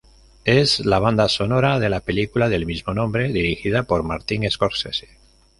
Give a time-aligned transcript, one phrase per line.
[0.45, 5.19] Es la banda sonora de la película del mismo nombre dirigida por Martin Scorsese.